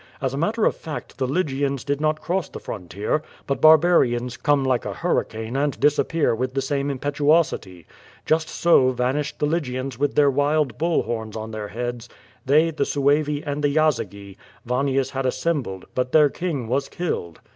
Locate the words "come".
4.35-4.63